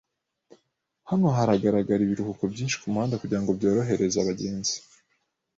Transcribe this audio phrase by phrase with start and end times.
[1.09, 4.75] Hano harahagarara ibiruhuko byinshi kumuhanda kugirango byorohereze abagenzi.